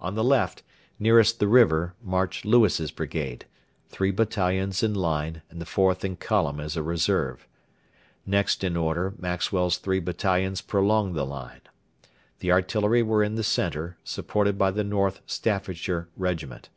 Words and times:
On 0.00 0.16
the 0.16 0.24
left, 0.24 0.64
nearest 0.98 1.38
the 1.38 1.46
river, 1.46 1.94
marched 2.02 2.44
Lewis's 2.44 2.90
brigade 2.90 3.44
three 3.88 4.10
battalions 4.10 4.82
in 4.82 4.94
line 4.94 5.42
and 5.48 5.60
the 5.60 5.64
fourth 5.64 6.04
in 6.04 6.16
column 6.16 6.58
as 6.58 6.76
a 6.76 6.82
reserve. 6.82 7.46
Next 8.26 8.64
in 8.64 8.76
order 8.76 9.14
Maxwell's 9.16 9.76
three 9.76 10.00
battalions 10.00 10.60
prolonged 10.60 11.14
the 11.14 11.24
line. 11.24 11.60
The 12.40 12.50
artillery 12.50 13.04
were 13.04 13.22
in 13.22 13.36
the 13.36 13.44
centre, 13.44 13.96
supported 14.02 14.58
by 14.58 14.72
the 14.72 14.82
North 14.82 15.20
Staffordshire 15.24 16.08
Regiment. 16.16 16.68